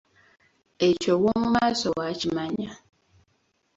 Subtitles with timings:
[0.87, 2.71] Ekyo ow’omu maaso bw’akimanya.